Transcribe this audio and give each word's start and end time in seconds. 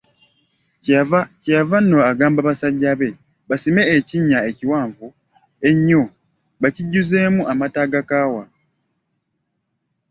Kye 0.83 0.95
yava 1.55 1.77
nno 1.81 1.97
agamba 2.11 2.39
basajja 2.47 2.91
be 2.99 3.07
basime 3.49 3.81
ekinnya 3.95 4.39
ekiwanvu 4.49 5.07
ennyo 5.69 6.01
bakijjuzeemu 6.61 7.41
amata 7.51 7.79
agakaawa. 7.85 8.43